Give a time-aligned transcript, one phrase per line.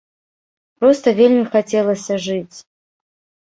[0.83, 2.57] Проста вельмі хацелася жыць.